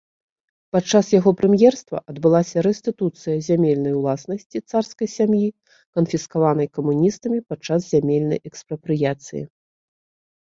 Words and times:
Падчас 0.75 1.09
яго 1.15 1.31
прэм'ерства 1.39 1.97
адбылася 2.13 2.61
рэстытуцыя 2.67 3.35
зямельнай 3.47 3.93
уласнасці 3.99 4.63
царскай 4.73 5.07
сям'і, 5.17 5.47
канфіскаванай 5.99 6.67
камуністамі 6.77 7.39
падчас 7.51 7.81
зямельнай 7.93 8.39
экспрапрыяцыі. 8.51 9.43